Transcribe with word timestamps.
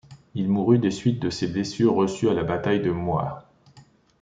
Il 0.33 0.49
mourut 0.49 0.79
des 0.79 0.89
suites 0.89 1.19
de 1.21 1.29
ses 1.29 1.45
blessures 1.45 1.93
reçues 1.93 2.27
à 2.27 2.33
la 2.33 2.43
bataille 2.43 2.81
de 2.81 2.89
Moys. 2.89 3.43